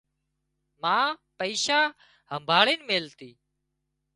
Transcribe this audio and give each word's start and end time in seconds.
ما 0.81 0.97
پئيشا 1.37 1.79
همڀاۯينَ 2.31 2.79
ميليتي 2.87 3.31